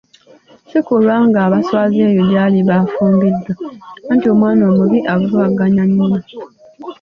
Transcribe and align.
Si 0.69 0.79
kulwanga 0.85 1.37
abaswaza 1.45 1.99
eyo 2.09 2.21
gy'aliba 2.29 2.73
afumbiddwa, 2.85 3.51
anti 4.11 4.25
omwana 4.33 4.63
omubi 4.71 4.99
avumaganya 5.13 5.83
nnyinna. 5.87 6.19